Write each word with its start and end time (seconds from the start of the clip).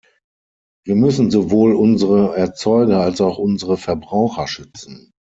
Wir 0.83 0.95
müssen 0.95 1.29
sowohl 1.29 1.75
unsere 1.75 2.35
Erzeuger 2.35 3.01
als 3.01 3.21
auch 3.21 3.37
unsere 3.37 3.77
Verbraucher 3.77 4.47
schützen. 4.47 5.11